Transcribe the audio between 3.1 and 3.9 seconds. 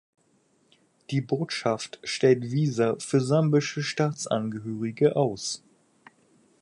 sambische